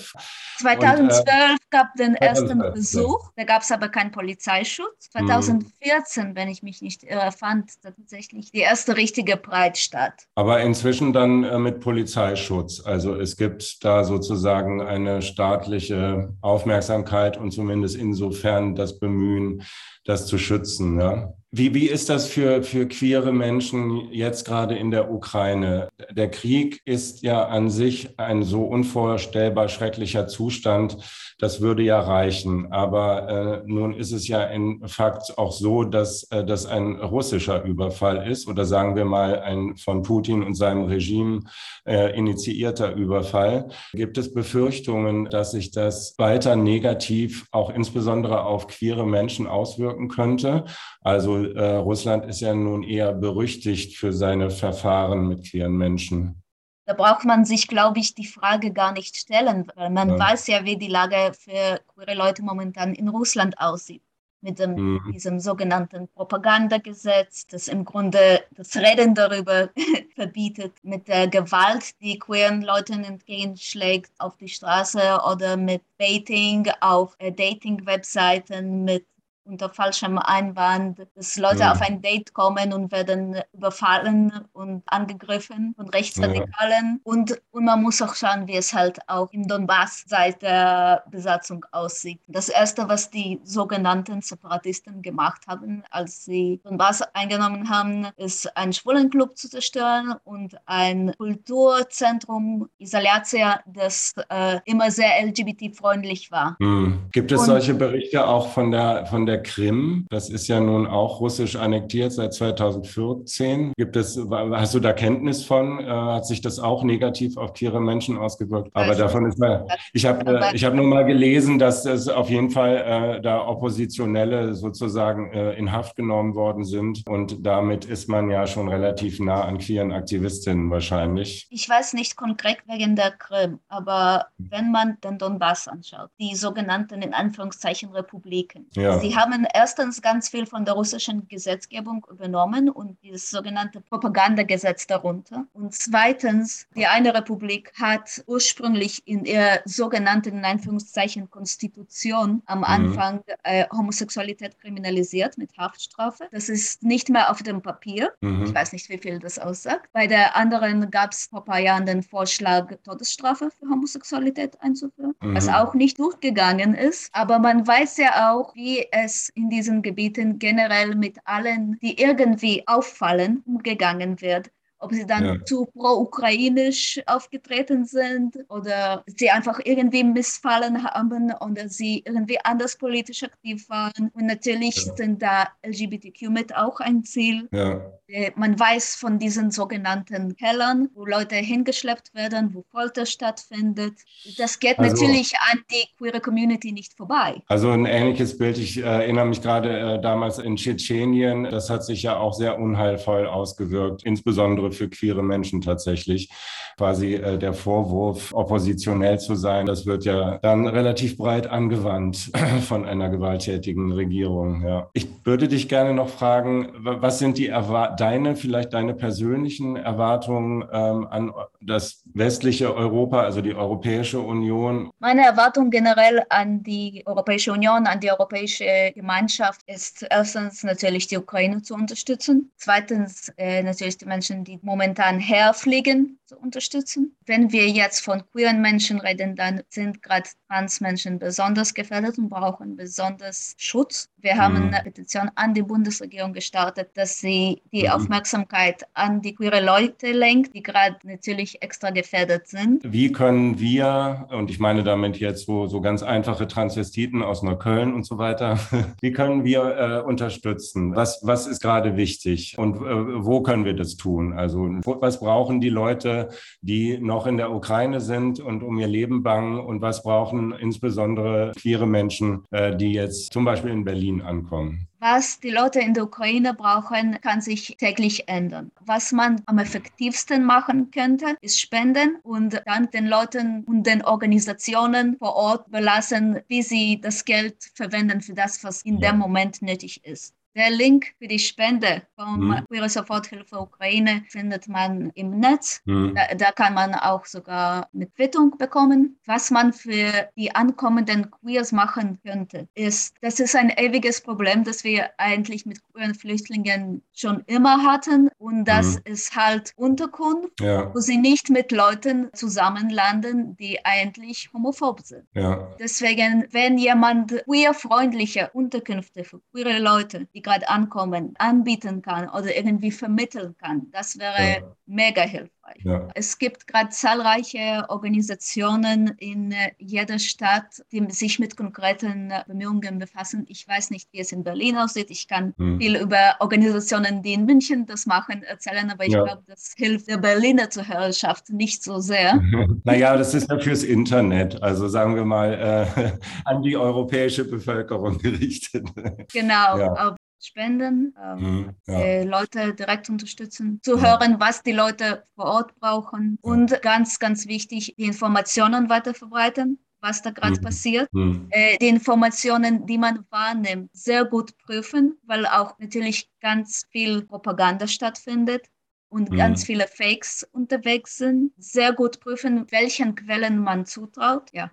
2012 0.60 1.20
und, 1.20 1.28
äh, 1.28 1.56
gab 1.72 1.96
den 1.96 2.14
ersten 2.14 2.60
Besuch. 2.74 3.23
Da 3.36 3.44
gab 3.44 3.62
es 3.62 3.72
aber 3.72 3.90
keinen 3.90 4.12
Polizeischutz. 4.12 5.10
2014, 5.12 6.30
mhm. 6.30 6.36
wenn 6.36 6.50
ich 6.50 6.64
mich 6.64 6.82
nicht 6.82 7.04
irre, 7.04 7.32
fand 7.32 7.72
tatsächlich 7.82 8.52
die 8.52 8.60
erste 8.60 8.96
richtige 8.98 9.38
Pride 9.38 9.76
statt. 9.76 10.28
Aber 10.36 10.62
inzwischen 10.62 11.14
dann 11.14 11.44
äh, 11.44 11.60
mit 11.60 11.80
Polizeischutz. 11.80 12.82
Also 12.86 13.16
es 13.16 13.38
gibt 13.38 13.84
da 13.84 14.04
sozusagen 14.04 14.82
eine 14.82 15.22
staatliche 15.22 16.34
Aufmerksamkeit 16.42 17.38
und 17.38 17.52
zumindest 17.52 17.96
insofern 17.96 18.76
das 18.76 19.00
Bemühen, 19.00 19.64
das 20.06 20.28
zu 20.28 20.38
schützen. 20.38 21.00
Ja? 21.00 21.34
Wie, 21.56 21.76
wie 21.76 21.88
ist 21.88 22.10
das 22.10 22.26
für, 22.26 22.64
für 22.64 22.88
queere 22.88 23.32
Menschen 23.32 24.12
jetzt 24.12 24.44
gerade 24.44 24.76
in 24.76 24.90
der 24.90 25.12
Ukraine? 25.12 25.88
Der 26.10 26.32
Krieg 26.32 26.82
ist 26.84 27.22
ja 27.22 27.46
an 27.46 27.70
sich 27.70 28.20
ein 28.20 28.42
so 28.42 28.64
unvorstellbar 28.64 29.70
schrecklicher 29.70 30.26
Zustand. 30.28 30.98
Das 31.38 31.62
würde 31.62 31.84
ja 31.84 32.00
reichen. 32.00 32.72
Aber 32.72 33.30
äh, 33.30 33.62
nun 33.68 33.94
ist 33.94 34.14
es 34.14 34.28
ja 34.28 34.42
in 34.46 34.88
Fakt 34.88 35.38
auch 35.38 35.52
so, 35.52 35.84
dass 35.84 36.24
äh, 36.32 36.44
das 36.44 36.66
ein 36.66 36.96
russischer 36.96 37.64
Überfall 37.64 38.28
ist 38.28 38.48
oder 38.48 38.66
sagen 38.66 38.96
wir 38.96 39.06
mal 39.06 39.40
ein 39.40 39.76
von 39.78 40.02
Putin 40.02 40.42
und 40.42 40.56
seinem 40.56 40.86
Regime 40.86 41.42
äh, 41.86 42.18
initiierter 42.18 42.96
Überfall. 42.96 43.70
Gibt 43.92 44.18
es 44.18 44.34
Befürchtungen, 44.34 45.26
dass 45.26 45.52
sich 45.52 45.70
das 45.70 46.16
weiter 46.18 46.56
negativ 46.56 47.46
auch 47.52 47.70
insbesondere 47.70 48.44
auf 48.44 48.66
queere 48.66 49.06
Menschen 49.06 49.46
auswirken 49.46 50.08
könnte? 50.08 50.66
Also 51.02 51.43
äh, 51.46 51.76
Russland 51.76 52.26
ist 52.26 52.42
ja 52.42 52.54
nun 52.54 52.84
eher 52.84 53.14
berüchtigt 53.14 53.98
für 53.98 54.14
seine 54.14 54.50
Verfahren 54.50 55.28
mit 55.28 55.50
queeren 55.50 55.78
Menschen. 55.78 56.44
Da 56.86 56.94
braucht 56.94 57.24
man 57.24 57.46
sich, 57.46 57.68
glaube 57.68 58.00
ich, 58.00 58.14
die 58.14 58.26
Frage 58.26 58.74
gar 58.74 58.92
nicht 58.92 59.16
stellen, 59.16 59.72
weil 59.76 59.90
man 59.90 60.10
ja. 60.10 60.20
weiß 60.20 60.48
ja, 60.48 60.66
wie 60.66 60.78
die 60.78 60.88
Lage 60.88 61.32
für 61.34 61.80
queere 61.88 62.14
Leute 62.14 62.44
momentan 62.44 62.94
in 62.94 63.08
Russland 63.08 63.58
aussieht. 63.58 64.04
Mit 64.42 64.60
dem, 64.60 64.76
mhm. 64.76 65.12
diesem 65.14 65.40
sogenannten 65.40 66.10
Propagandagesetz, 66.10 67.48
das 67.48 67.70
im 67.70 67.86
Grunde 67.86 68.44
das 68.52 68.76
Reden 68.76 69.16
darüber 69.16 69.70
verbietet, 70.16 70.74
mit 70.84 71.08
der 71.08 71.30
Gewalt, 71.30 71.98
die 72.02 72.20
queeren 72.20 72.62
Leuten 72.62 73.06
entgegenschlägt 73.06 74.12
auf 74.18 74.36
die 74.36 74.50
Straße 74.50 75.22
oder 75.32 75.56
mit 75.56 75.82
Dating 75.98 76.70
auf 76.82 77.16
äh, 77.20 77.32
Dating-Webseiten, 77.32 78.84
mit 78.84 79.06
unter 79.46 79.70
falschem 79.70 80.18
Einwand, 80.18 81.00
dass 81.16 81.38
Leute 81.38 81.60
ja. 81.60 81.72
auf 81.72 81.82
ein 81.82 82.02
Date 82.02 82.34
kommen 82.34 82.74
und 82.74 82.92
werden 82.92 83.38
überfallen 83.54 84.32
und 84.54 84.84
angegriffen 84.86 85.74
von 85.76 85.90
Rechtsradikalen. 85.90 86.96
Ja. 86.96 87.00
Und, 87.04 87.42
und 87.52 87.66
man 87.66 87.82
muss 87.82 88.02
auch 88.02 88.16
schauen, 88.16 88.48
wie 88.48 88.56
es 88.56 88.74
halt 88.74 89.00
auch 89.08 89.32
im 89.32 89.48
Donbass 89.48 90.04
seit 90.08 90.42
der 90.42 91.04
Besatzung 91.10 91.66
aussieht. 91.72 92.20
Das 92.28 92.50
Erste, 92.50 92.88
was 92.88 93.10
die 93.10 93.40
sogenannten 93.44 94.22
Separatisten 94.22 95.02
gemacht 95.02 95.42
haben, 95.48 95.84
als 95.92 96.26
sie 96.26 96.62
Donbass 96.64 97.02
eingenommen 97.14 97.70
haben, 97.70 98.08
ist 98.18 98.56
einen 98.58 98.74
Schwulenclub 98.74 99.38
zu 99.38 99.50
zerstören 99.50 100.16
und 100.24 100.56
ein 100.66 101.14
Kulturzentrum 101.18 102.70
Isolatia, 102.78 103.62
das 103.66 104.14
äh, 104.30 104.60
immer 104.66 104.92
sehr 104.92 105.24
LGBT-freundlich 105.26 106.32
war. 106.32 106.56
Mhm. 106.60 107.00
Gibt 107.12 107.32
es 107.32 107.42
und, 107.42 107.46
solche 107.48 107.74
Berichte 107.74 108.26
auch 108.26 108.50
von 108.50 108.72
der, 108.72 109.06
von 109.06 109.26
der 109.26 109.33
der 109.34 109.42
Krim. 109.42 110.06
Das 110.10 110.30
ist 110.30 110.48
ja 110.48 110.60
nun 110.60 110.86
auch 110.86 111.20
russisch 111.20 111.56
annektiert 111.56 112.12
seit 112.14 112.34
2014. 112.34 113.74
Gibt 113.76 113.96
es, 113.96 114.20
hast 114.30 114.76
du 114.76 114.80
da 114.80 114.94
Kenntnis 114.94 115.44
von? 115.44 115.80
Äh, 115.80 115.88
hat 115.88 116.26
sich 116.26 116.42
das 116.42 116.60
auch 116.60 116.84
negativ 116.84 117.38
auf 117.38 117.54
queere 117.54 117.82
Menschen 117.82 118.18
ausgewirkt? 118.18 118.70
Aber 118.74 118.96
davon 118.96 119.26
ist 119.26 119.40
mal, 119.40 119.68
ich 119.94 120.06
habe 120.06 120.26
äh, 120.26 120.56
ich 120.56 120.64
habe 120.64 120.76
nur 120.76 120.86
mal 120.86 121.06
gelesen, 121.06 121.58
dass 121.58 121.86
es 121.86 122.08
auf 122.08 122.30
jeden 122.30 122.52
Fall 122.52 123.18
äh, 123.18 123.22
da 123.22 123.46
Oppositionelle 123.48 124.54
sozusagen 124.54 125.32
äh, 125.34 125.54
in 125.54 125.72
Haft 125.72 125.96
genommen 125.96 126.36
worden 126.36 126.64
sind. 126.64 127.04
Und 127.08 127.46
damit 127.46 127.86
ist 127.86 128.08
man 128.08 128.30
ja 128.30 128.46
schon 128.46 128.68
relativ 128.68 129.20
nah 129.20 129.44
an 129.44 129.58
queeren 129.58 129.92
Aktivistinnen 129.92 130.70
wahrscheinlich. 130.70 131.48
Ich 131.50 131.68
weiß 131.68 131.94
nicht 131.94 132.16
konkret 132.16 132.58
wegen 132.68 132.96
der 132.96 133.12
Krim, 133.12 133.60
aber 133.68 134.28
wenn 134.38 134.72
man 134.72 134.98
den 135.04 135.18
Donbass 135.18 135.68
anschaut, 135.68 136.10
die 136.20 136.36
sogenannten 136.36 137.02
in 137.02 137.14
Anführungszeichen 137.14 137.90
Republiken, 137.92 138.68
ja. 138.76 139.00
sie 139.00 139.16
haben 139.16 139.23
haben 139.24 139.46
erstens 139.54 140.02
ganz 140.02 140.30
viel 140.30 140.46
von 140.46 140.66
der 140.66 140.74
russischen 140.74 141.28
Gesetzgebung 141.28 142.06
übernommen 142.12 142.70
und 142.70 142.98
dieses 143.04 143.30
sogenannte 143.30 143.82
Propagandagesetz 143.82 144.88
darunter. 144.88 145.46
Und 145.54 145.74
zweitens, 145.74 146.68
die 146.76 146.86
eine 146.86 147.14
Republik 147.14 147.72
hat 147.80 148.24
ursprünglich 148.28 149.02
in 149.08 149.26
ihrer 149.26 149.60
sogenannten, 149.66 150.38
in 150.40 150.46
Anführungszeichen, 150.46 151.30
Konstitution 151.30 152.42
am 152.46 152.60
mhm. 152.60 152.64
Anfang 152.64 153.16
mhm. 153.16 153.34
äh, 153.44 153.66
Homosexualität 153.72 154.60
kriminalisiert 154.60 155.38
mit 155.38 155.58
Haftstrafe. 155.58 156.28
Das 156.32 156.50
ist 156.50 156.84
nicht 156.84 157.10
mehr 157.10 157.32
auf 157.32 157.42
dem 157.44 157.62
Papier. 157.62 158.12
Mhm. 158.22 158.46
Ich 158.46 158.54
weiß 158.54 158.74
nicht, 158.74 158.90
wie 158.90 158.98
viel 158.98 159.20
das 159.20 159.40
aussagt. 159.40 159.90
Bei 159.94 160.08
der 160.08 160.36
anderen 160.36 160.92
gab 160.92 161.14
es 161.14 161.28
vor 161.28 161.42
ein 161.42 161.46
paar 161.46 161.60
Jahren 161.60 161.86
den 161.86 162.04
Vorschlag, 162.04 162.74
Todesstrafe 162.84 163.52
für 163.52 163.70
Homosexualität 163.70 164.60
einzuführen, 164.62 165.16
mhm. 165.22 165.36
was 165.36 165.48
auch 165.48 165.74
nicht 165.74 165.98
durchgegangen 166.00 166.74
ist. 166.74 167.10
Aber 167.14 167.40
man 167.40 167.66
weiß 167.66 167.98
ja 167.98 168.34
auch, 168.34 168.54
wie 168.56 168.86
es 168.92 169.13
in 169.36 169.50
diesen 169.50 169.82
Gebieten 169.82 170.40
generell 170.40 170.96
mit 170.96 171.18
allen, 171.26 171.80
die 171.82 172.00
irgendwie 172.02 172.68
auffallen, 172.68 173.44
umgegangen 173.46 174.22
wird 174.22 174.52
ob 174.84 174.94
sie 174.94 175.06
dann 175.06 175.26
ja. 175.26 175.46
zu 175.46 175.66
pro-ukrainisch 175.66 177.02
aufgetreten 177.06 177.86
sind 177.86 178.38
oder 178.50 179.04
sie 179.08 179.30
einfach 179.30 179.60
irgendwie 179.64 180.04
missfallen 180.04 180.84
haben 180.84 181.34
oder 181.40 181.70
sie 181.70 182.04
irgendwie 182.06 182.40
anders 182.44 182.78
politisch 182.78 183.24
aktiv 183.24 183.70
waren. 183.70 184.12
Und 184.14 184.26
natürlich 184.26 184.76
ja. 184.76 184.96
sind 184.96 185.22
da 185.22 185.48
LGBTQ 185.66 186.30
mit 186.30 186.56
auch 186.56 186.80
ein 186.80 187.04
Ziel. 187.04 187.48
Ja. 187.52 187.82
Äh, 188.08 188.32
man 188.36 188.60
weiß 188.60 188.96
von 188.96 189.18
diesen 189.18 189.52
sogenannten 189.52 190.36
Kellern, 190.36 190.90
wo 190.94 191.06
Leute 191.06 191.36
hingeschleppt 191.36 192.14
werden, 192.14 192.54
wo 192.54 192.64
Folter 192.72 193.06
stattfindet. 193.06 193.94
Das 194.38 194.60
geht 194.60 194.78
also, 194.80 194.96
natürlich 194.96 195.34
an 195.52 195.60
die 195.72 195.88
queere 195.98 196.20
Community 196.20 196.72
nicht 196.72 196.94
vorbei. 196.94 197.42
Also 197.48 197.72
ein 197.72 197.86
ähnliches 197.86 198.38
Bild. 198.38 198.58
Ich 198.58 198.78
äh, 198.78 198.82
erinnere 198.82 199.26
mich 199.26 199.42
gerade 199.42 199.96
äh, 199.96 200.02
damals 200.02 200.40
in 200.40 200.58
Tschetschenien. 200.58 201.46
Das 201.46 201.70
hat 201.70 201.86
sich 201.86 202.04
ja 202.04 202.18
auch 202.18 202.34
sehr 202.34 202.60
unheilvoll 202.60 203.26
ausgewirkt, 203.28 204.04
insbesondere 204.04 204.72
für 204.74 204.90
queere 204.90 205.24
Menschen 205.24 205.62
tatsächlich. 205.62 206.30
Quasi 206.78 207.16
äh, 207.16 207.38
der 207.38 207.54
Vorwurf, 207.54 208.34
oppositionell 208.34 209.20
zu 209.20 209.36
sein, 209.36 209.66
das 209.66 209.86
wird 209.86 210.06
ja 210.06 210.40
dann 210.40 210.68
relativ 210.68 211.18
breit 211.18 211.48
angewandt 211.48 212.32
von 212.68 212.86
einer 212.86 213.10
gewalttätigen 213.10 213.92
Regierung. 213.92 214.66
Ja. 214.66 214.90
Ich 214.94 215.08
würde 215.24 215.48
dich 215.48 215.70
gerne 215.70 215.94
noch 215.94 216.10
fragen, 216.10 216.70
was 216.80 217.20
sind 217.20 217.38
die 217.38 217.48
Erwar 217.48 217.96
deine, 217.96 218.36
vielleicht 218.36 218.74
deine 218.74 218.94
persönlichen 218.94 219.76
Erwartungen 219.76 220.64
ähm, 220.72 221.08
an 221.08 221.32
das 221.62 222.03
westliche 222.14 222.76
Europa, 222.76 223.22
also 223.22 223.42
die 223.42 223.56
Europäische 223.56 224.20
Union? 224.20 224.92
Meine 225.00 225.26
Erwartung 225.26 225.70
generell 225.70 226.24
an 226.30 226.64
die 226.64 227.04
Europäische 227.06 227.52
Union, 227.52 227.88
an 227.88 228.00
die 228.00 228.12
Europäische 228.12 228.92
Gemeinschaft 228.94 229.62
ist 229.68 230.06
erstens 230.10 230.64
natürlich 230.64 231.08
die 231.08 231.18
Ukraine 231.18 231.62
zu 231.62 231.74
unterstützen, 231.74 232.52
zweitens 232.58 233.30
äh, 233.38 233.64
natürlich 233.64 233.98
die 233.98 234.06
Menschen, 234.06 234.44
die 234.44 234.60
momentan 234.62 235.20
herfliegen, 235.20 236.20
zu 236.26 236.38
unterstützen. 236.38 237.16
Wenn 237.26 237.52
wir 237.52 237.70
jetzt 237.70 238.00
von 238.00 238.24
queeren 238.32 238.62
Menschen 238.62 239.00
reden, 239.00 239.36
dann 239.36 239.62
sind 239.70 240.02
gerade 240.02 240.30
Transmenschen 240.54 241.18
besonders 241.18 241.74
gefährdet 241.74 242.20
und 242.20 242.30
brauchen 242.30 242.76
besonders 242.76 243.56
Schutz. 243.58 244.10
Wir 244.20 244.38
haben 244.38 244.68
mhm. 244.68 244.68
eine 244.68 244.84
Petition 244.84 245.32
an 245.34 245.56
die 245.56 245.64
Bundesregierung 245.64 246.32
gestartet, 246.32 246.92
dass 246.94 247.20
sie 247.20 247.64
die 247.72 247.84
mhm. 247.84 247.90
Aufmerksamkeit 247.90 248.84
an 248.94 249.22
die 249.24 249.34
queere 249.34 249.66
Leute 249.66 250.12
lenkt, 250.12 250.54
die 250.54 250.62
gerade 250.62 250.98
natürlich 251.04 251.62
extra 251.64 251.90
gefährdet 251.90 252.48
sind. 252.48 252.84
Wie 252.84 253.12
können 253.12 253.60
wir, 253.60 254.28
und 254.30 254.52
ich 254.52 254.60
meine 254.60 254.84
damit 254.84 255.18
jetzt 255.20 255.48
so, 255.48 255.66
so 255.66 255.82
ganz 255.82 256.04
einfache 256.04 256.48
Transvestiten 256.48 257.24
aus 257.24 257.42
Neukölln 257.42 257.92
und 257.92 258.06
so 258.06 258.20
weiter, 258.20 258.60
wie 259.02 259.12
können 259.12 259.44
wir 259.44 259.78
äh, 259.78 260.08
unterstützen? 260.08 260.96
Was, 260.96 261.22
was 261.24 261.48
ist 261.48 261.62
gerade 261.62 261.98
wichtig 261.98 262.58
und 262.60 262.76
äh, 262.76 263.26
wo 263.26 263.42
können 263.42 263.66
wir 263.66 263.76
das 263.76 263.98
tun? 263.98 264.34
Also 264.34 264.70
was 264.86 265.20
brauchen 265.20 265.62
die 265.62 265.70
Leute, 265.70 266.30
die 266.62 267.00
noch 267.00 267.26
in 267.26 267.38
der 267.38 267.52
Ukraine 267.52 268.02
sind 268.02 268.40
und 268.40 268.62
um 268.62 268.78
ihr 268.78 268.88
Leben 268.88 269.24
bangen 269.24 269.60
und 269.60 269.82
was 269.82 270.04
brauchen 270.04 270.43
insbesondere 270.52 271.54
queere 271.56 271.88
Menschen, 271.88 272.44
äh, 272.52 272.76
die 272.76 272.94
jetzt 272.94 273.34
zum 273.34 273.46
Beispiel 273.46 273.72
in 273.72 273.84
Berlin 273.84 274.22
ankommen? 274.22 274.88
Was 275.00 275.40
die 275.40 275.50
Leute 275.50 275.80
in 275.80 275.94
der 275.94 276.06
Ukraine 276.06 276.54
brauchen, 276.54 277.20
kann 277.22 277.42
sich 277.42 277.76
täglich 277.78 278.30
ändern. 278.30 278.72
Was 278.86 279.12
man 279.12 279.42
am 279.48 279.60
effektivsten 279.60 280.46
machen 280.46 280.92
könnte, 280.92 281.36
ist 281.42 281.60
spenden 281.60 282.18
und 282.24 282.62
dann 282.66 282.90
den 282.92 283.08
Leuten 283.08 283.66
und 283.66 283.86
den 283.86 284.02
Organisationen 284.02 285.18
vor 285.18 285.36
Ort 285.36 285.70
belassen, 285.70 286.40
wie 286.48 286.62
sie 286.62 287.02
das 287.02 287.26
Geld 287.26 287.58
verwenden 287.76 288.22
für 288.22 288.34
das, 288.34 288.64
was 288.64 288.82
in 288.84 288.98
ja. 289.00 289.12
dem 289.12 289.20
Moment 289.20 289.62
nötig 289.62 290.06
ist. 290.06 290.34
Der 290.56 290.70
Link 290.70 291.14
für 291.18 291.28
die 291.28 291.40
Spende 291.40 292.04
vom 292.16 292.48
mhm. 292.48 292.66
Queere 292.68 292.88
Soforthilfe 292.88 293.60
Ukraine 293.60 294.24
findet 294.30 294.68
man 294.68 295.10
im 295.16 295.40
Netz. 295.40 295.82
Mhm. 295.86 296.14
Da, 296.16 296.36
da, 296.36 296.52
kann 296.52 296.76
man 296.76 296.94
auch 296.94 297.26
sogar 297.26 297.90
eine 297.94 298.06
Quittung 298.06 298.56
bekommen. 298.58 299.18
Was 299.26 299.50
man 299.50 299.74
für 299.74 300.30
die 300.38 300.54
ankommenden 300.54 301.32
Queers 301.32 301.72
machen 301.72 302.20
könnte, 302.24 302.68
ist, 302.76 303.16
das 303.22 303.40
ist 303.40 303.56
ein 303.56 303.72
ewiges 303.72 304.22
Problem, 304.22 304.64
das 304.64 304.84
wir 304.84 305.10
eigentlich 305.18 305.66
mit 305.66 305.80
queeren 305.92 306.14
Flüchtlingen 306.14 307.02
schon 307.14 307.44
immer 307.48 307.84
hatten. 307.84 308.30
Und 308.38 308.66
das 308.66 308.98
mhm. 308.98 309.02
ist 309.06 309.36
halt 309.36 309.74
Unterkunft, 309.76 310.62
ja. 310.62 310.94
wo 310.94 311.00
sie 311.00 311.18
nicht 311.18 311.50
mit 311.50 311.72
Leuten 311.72 312.30
zusammenlanden, 312.34 313.58
die 313.58 313.84
eigentlich 313.84 314.52
homophob 314.54 315.02
sind. 315.02 315.26
Ja. 315.34 315.68
Deswegen, 315.80 316.46
wenn 316.52 316.78
jemand 316.78 317.44
queer-freundliche 317.46 318.52
Unterkünfte 318.54 319.24
für 319.24 319.42
queere 319.52 319.80
Leute, 319.80 320.28
die 320.36 320.43
gerade 320.44 320.70
ankommen, 320.70 321.34
anbieten 321.38 322.02
kann 322.02 322.30
oder 322.30 322.56
irgendwie 322.56 322.92
vermitteln 322.92 323.56
kann. 323.58 323.90
Das 323.92 324.20
wäre 324.20 324.62
ja. 324.62 324.76
mega 324.86 325.22
hilfreich. 325.24 325.50
Ja. 325.84 326.08
Es 326.14 326.38
gibt 326.38 326.68
gerade 326.68 326.90
zahlreiche 326.90 327.86
Organisationen 327.90 329.08
in 329.20 329.52
äh, 329.52 329.72
jeder 329.78 330.20
Stadt, 330.20 330.84
die 330.92 331.06
sich 331.10 331.40
mit 331.40 331.58
konkreten 331.58 332.32
äh, 332.32 332.44
Bemühungen 332.48 333.00
befassen. 333.00 333.46
Ich 333.48 333.68
weiß 333.68 333.92
nicht, 333.92 334.10
wie 334.12 334.20
es 334.20 334.32
in 334.32 334.44
Berlin 334.44 334.78
aussieht. 334.78 335.10
Ich 335.10 335.28
kann 335.28 335.54
hm. 335.58 335.80
viel 335.80 335.96
über 335.96 336.36
Organisationen, 336.40 337.22
die 337.22 337.34
in 337.34 337.46
München 337.46 337.86
das 337.86 338.06
machen, 338.06 338.44
erzählen, 338.44 338.90
aber 338.92 339.06
ich 339.06 339.14
ja. 339.14 339.24
glaube, 339.24 339.44
das 339.48 339.74
hilft 339.76 340.08
der 340.08 340.18
Berliner 340.18 340.70
Zuhörerschaft 340.70 341.50
nicht 341.50 341.84
so 341.84 342.00
sehr. 342.00 342.42
naja, 342.84 343.18
das 343.18 343.34
ist 343.34 343.50
ja 343.50 343.60
fürs 343.60 343.84
Internet, 343.84 344.62
also 344.62 344.88
sagen 344.88 345.16
wir 345.16 345.26
mal 345.26 345.54
äh, 345.54 346.12
an 346.46 346.62
die 346.62 346.78
europäische 346.78 347.46
Bevölkerung 347.46 348.18
gerichtet. 348.18 348.88
Genau, 349.32 349.78
ja 349.78 350.16
spenden, 350.46 351.16
ähm, 351.22 351.40
mhm, 351.40 351.76
ja. 351.88 352.24
Leute 352.24 352.74
direkt 352.74 353.10
unterstützen, 353.10 353.80
zu 353.82 353.98
ja. 353.98 354.02
hören, 354.02 354.40
was 354.40 354.62
die 354.62 354.72
Leute 354.72 355.24
vor 355.36 355.53
Ort 355.54 355.76
brauchen 355.80 356.38
und 356.42 356.82
ganz, 356.82 357.20
ganz 357.20 357.48
wichtig, 357.48 357.96
die 357.98 358.06
Informationen 358.06 358.90
weiter 358.90 359.14
verbreiten 359.14 359.80
was 360.04 360.22
da 360.22 360.32
gerade 360.32 360.58
mhm. 360.58 360.62
passiert, 360.62 361.14
mhm. 361.14 361.48
Äh, 361.50 361.78
die 361.78 361.88
Informationen, 361.88 362.86
die 362.86 362.98
man 362.98 363.26
wahrnimmt, 363.30 363.90
sehr 363.94 364.26
gut 364.26 364.56
prüfen, 364.58 365.18
weil 365.24 365.48
auch 365.48 365.80
natürlich 365.80 366.30
ganz 366.42 366.86
viel 366.92 367.24
Propaganda 367.24 367.88
stattfindet 367.88 368.68
und 369.10 369.32
mhm. 369.32 369.38
ganz 369.38 369.64
viele 369.64 369.88
Fakes 369.88 370.46
unterwegs 370.52 371.18
sind. 371.18 371.54
Sehr 371.58 371.94
gut 371.94 372.20
prüfen, 372.20 372.70
welchen 372.70 373.16
Quellen 373.16 373.60
man 373.60 373.86
zutraut. 373.86 374.50
Ja. 374.52 374.72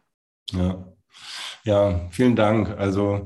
Ja, 0.51 0.85
ja 1.63 2.09
vielen 2.11 2.35
Dank. 2.35 2.71
Also 2.77 3.25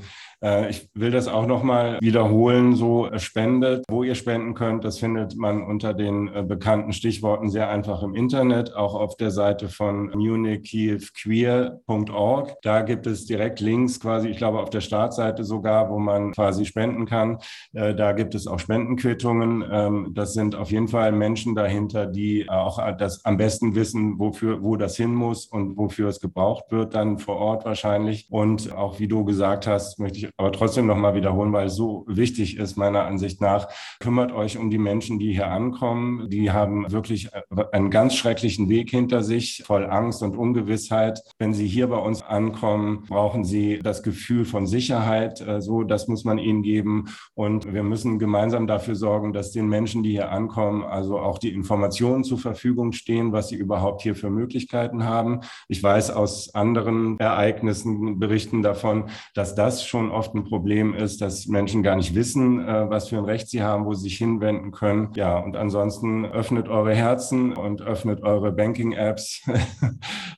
ich 0.68 0.90
will 0.92 1.10
das 1.10 1.26
auch 1.26 1.46
nochmal 1.46 1.98
wiederholen, 2.02 2.76
so 2.76 3.06
äh, 3.06 3.18
spendet, 3.18 3.86
wo 3.88 4.02
ihr 4.02 4.14
spenden 4.14 4.52
könnt. 4.52 4.84
Das 4.84 4.98
findet 4.98 5.36
man 5.36 5.62
unter 5.62 5.94
den 5.94 6.28
äh, 6.28 6.42
bekannten 6.42 6.92
Stichworten 6.92 7.48
sehr 7.48 7.70
einfach 7.70 8.02
im 8.02 8.14
Internet, 8.14 8.74
auch 8.74 8.94
auf 8.94 9.16
der 9.16 9.30
Seite 9.30 9.70
von 9.70 10.10
munichkievqueer.org. 10.10 12.56
Da 12.62 12.82
gibt 12.82 13.06
es 13.06 13.24
direkt 13.24 13.60
Links 13.60 14.00
quasi, 14.00 14.28
ich 14.28 14.36
glaube 14.36 14.60
auf 14.60 14.68
der 14.68 14.82
Startseite 14.82 15.44
sogar, 15.44 15.88
wo 15.90 15.98
man 15.98 16.32
quasi 16.32 16.66
spenden 16.66 17.06
kann. 17.06 17.38
Da 17.72 18.12
gibt 18.12 18.34
es 18.34 18.46
auch 18.46 18.58
Spendenquittungen. 18.58 19.64
Ähm, 19.70 20.10
das 20.14 20.34
sind 20.34 20.56
auf 20.56 20.70
jeden 20.70 20.88
Fall 20.88 21.12
Menschen 21.12 21.54
dahinter, 21.54 22.04
die 22.06 22.50
auch 22.50 22.78
das 22.98 23.24
am 23.24 23.38
besten 23.38 23.74
wissen, 23.74 24.18
wofür, 24.18 24.62
wo 24.62 24.76
das 24.76 24.96
hin 24.96 25.14
muss 25.14 25.46
und 25.46 25.78
wofür 25.78 26.08
es 26.08 26.20
gebraucht 26.20 26.64
wird, 26.70 26.94
dann 26.94 27.18
vor 27.18 27.36
Ort 27.36 27.64
wahrscheinlich. 27.64 28.26
Und 28.30 28.70
auch 28.72 28.98
wie 28.98 29.08
du 29.08 29.24
gesagt 29.24 29.66
hast, 29.66 29.98
möchte 29.98 30.18
ich 30.18 30.33
aber 30.36 30.50
trotzdem 30.50 30.86
nochmal 30.86 31.14
wiederholen, 31.14 31.52
weil 31.52 31.66
es 31.66 31.76
so 31.76 32.04
wichtig 32.08 32.56
ist, 32.56 32.76
meiner 32.76 33.04
Ansicht 33.04 33.40
nach. 33.40 33.68
Kümmert 34.00 34.32
euch 34.32 34.58
um 34.58 34.68
die 34.70 34.78
Menschen, 34.78 35.18
die 35.18 35.32
hier 35.32 35.50
ankommen. 35.50 36.28
Die 36.28 36.50
haben 36.50 36.90
wirklich 36.90 37.30
einen 37.72 37.90
ganz 37.90 38.14
schrecklichen 38.16 38.68
Weg 38.68 38.90
hinter 38.90 39.22
sich, 39.22 39.62
voll 39.64 39.86
Angst 39.86 40.22
und 40.22 40.36
Ungewissheit. 40.36 41.20
Wenn 41.38 41.54
sie 41.54 41.68
hier 41.68 41.86
bei 41.86 41.98
uns 41.98 42.22
ankommen, 42.22 43.04
brauchen 43.08 43.44
sie 43.44 43.78
das 43.78 44.02
Gefühl 44.02 44.44
von 44.44 44.66
Sicherheit. 44.66 45.40
Äh, 45.40 45.60
so, 45.60 45.84
das 45.84 46.08
muss 46.08 46.24
man 46.24 46.38
ihnen 46.38 46.62
geben. 46.62 47.06
Und 47.34 47.72
wir 47.72 47.84
müssen 47.84 48.18
gemeinsam 48.18 48.66
dafür 48.66 48.96
sorgen, 48.96 49.32
dass 49.32 49.52
den 49.52 49.68
Menschen, 49.68 50.02
die 50.02 50.10
hier 50.10 50.30
ankommen, 50.30 50.82
also 50.82 51.18
auch 51.18 51.38
die 51.38 51.52
Informationen 51.52 52.24
zur 52.24 52.38
Verfügung 52.38 52.92
stehen, 52.92 53.32
was 53.32 53.48
sie 53.48 53.56
überhaupt 53.56 54.02
hier 54.02 54.16
für 54.16 54.30
Möglichkeiten 54.30 55.04
haben. 55.04 55.40
Ich 55.68 55.82
weiß 55.82 56.10
aus 56.10 56.54
anderen 56.54 57.18
Ereignissen, 57.18 58.18
Berichten 58.18 58.62
davon, 58.62 59.10
dass 59.34 59.54
das 59.54 59.84
schon 59.84 60.10
oft 60.10 60.23
oft 60.24 60.34
ein 60.34 60.44
Problem 60.44 60.94
ist, 60.94 61.20
dass 61.20 61.46
Menschen 61.48 61.82
gar 61.82 61.96
nicht 61.96 62.14
wissen, 62.14 62.66
äh, 62.66 62.88
was 62.88 63.10
für 63.10 63.18
ein 63.18 63.26
Recht 63.26 63.48
sie 63.48 63.62
haben, 63.62 63.84
wo 63.84 63.92
sie 63.92 64.04
sich 64.04 64.16
hinwenden 64.16 64.70
können. 64.70 65.10
Ja, 65.14 65.36
und 65.38 65.54
ansonsten 65.54 66.24
öffnet 66.24 66.68
eure 66.68 66.94
Herzen 66.94 67.52
und 67.52 67.82
öffnet 67.82 68.22
eure 68.22 68.52
Banking-Apps. 68.52 69.42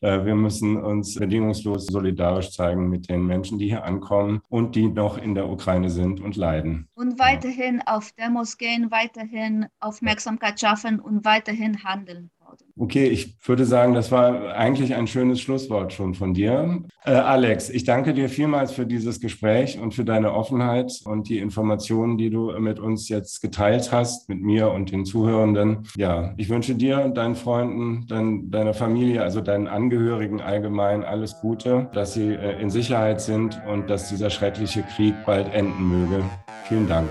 Äh, 0.02 0.26
wir 0.26 0.34
müssen 0.34 0.76
uns 0.76 1.14
bedingungslos 1.14 1.86
solidarisch 1.86 2.50
zeigen 2.50 2.90
mit 2.90 3.08
den 3.08 3.26
Menschen, 3.26 3.58
die 3.58 3.68
hier 3.68 3.84
ankommen 3.84 4.42
und 4.50 4.74
die 4.74 4.88
noch 4.88 5.16
in 5.16 5.34
der 5.34 5.48
Ukraine 5.48 5.88
sind 5.88 6.20
und 6.20 6.36
leiden. 6.36 6.88
Und 6.94 7.18
weiterhin 7.18 7.80
auf 7.86 8.12
Demos 8.12 8.58
gehen, 8.58 8.90
weiterhin 8.90 9.66
Aufmerksamkeit 9.80 10.60
schaffen 10.60 11.00
und 11.00 11.24
weiterhin 11.24 11.82
handeln. 11.82 12.30
Okay, 12.78 13.06
ich 13.06 13.38
würde 13.46 13.64
sagen, 13.64 13.94
das 13.94 14.12
war 14.12 14.54
eigentlich 14.54 14.94
ein 14.94 15.06
schönes 15.06 15.40
Schlusswort 15.40 15.94
schon 15.94 16.12
von 16.12 16.34
dir. 16.34 16.82
Äh, 17.06 17.12
Alex, 17.12 17.70
ich 17.70 17.84
danke 17.84 18.12
dir 18.12 18.28
vielmals 18.28 18.72
für 18.72 18.84
dieses 18.84 19.18
Gespräch 19.18 19.78
und 19.78 19.94
für 19.94 20.04
deine 20.04 20.34
Offenheit 20.34 20.92
und 21.06 21.30
die 21.30 21.38
Informationen, 21.38 22.18
die 22.18 22.28
du 22.28 22.52
mit 22.58 22.78
uns 22.78 23.08
jetzt 23.08 23.40
geteilt 23.40 23.92
hast, 23.92 24.28
mit 24.28 24.42
mir 24.42 24.70
und 24.72 24.92
den 24.92 25.06
Zuhörenden. 25.06 25.88
Ja, 25.96 26.34
ich 26.36 26.50
wünsche 26.50 26.74
dir 26.74 27.02
und 27.02 27.16
deinen 27.16 27.34
Freunden, 27.34 28.06
dein, 28.08 28.50
deiner 28.50 28.74
Familie, 28.74 29.22
also 29.22 29.40
deinen 29.40 29.68
Angehörigen 29.68 30.42
allgemein 30.42 31.02
alles 31.02 31.40
Gute, 31.40 31.88
dass 31.94 32.12
sie 32.12 32.34
äh, 32.34 32.60
in 32.60 32.68
Sicherheit 32.68 33.22
sind 33.22 33.58
und 33.72 33.88
dass 33.88 34.10
dieser 34.10 34.28
schreckliche 34.28 34.82
Krieg 34.82 35.14
bald 35.24 35.52
enden 35.54 35.88
möge. 35.88 36.22
Vielen 36.64 36.88
Dank. 36.88 37.08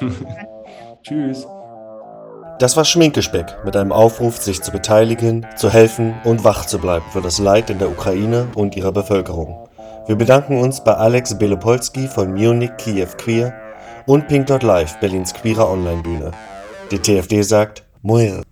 Tschüss. 1.02 1.44
Das 2.58 2.76
war 2.76 2.84
Schminkespeck 2.84 3.64
mit 3.64 3.76
einem 3.76 3.92
Aufruf, 3.92 4.38
sich 4.38 4.60
zu 4.62 4.72
beteiligen, 4.72 5.46
zu 5.56 5.70
helfen 5.72 6.14
und 6.24 6.42
wach 6.42 6.66
zu 6.66 6.80
bleiben 6.80 7.04
für 7.12 7.20
das 7.20 7.38
Leid 7.38 7.70
in 7.70 7.78
der 7.78 7.88
Ukraine 7.88 8.48
und 8.56 8.74
ihrer 8.74 8.90
Bevölkerung. 8.90 9.68
Wir 10.08 10.16
bedanken 10.16 10.58
uns 10.58 10.82
bei 10.82 10.94
Alex 10.94 11.38
Belopolski 11.38 12.08
von 12.08 12.32
Munich 12.32 12.72
Kiew 12.78 13.06
Queer 13.16 13.54
und 14.06 14.26
Pink.Live, 14.26 14.98
Berlins 14.98 15.34
queerer 15.34 15.70
Online-Bühne. 15.70 16.32
Die 16.90 16.98
TFD 16.98 17.42
sagt, 17.42 17.84
Muir. 18.02 18.42